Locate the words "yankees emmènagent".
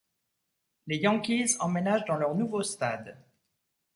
0.95-2.05